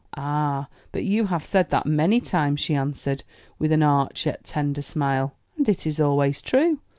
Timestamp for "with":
3.59-3.71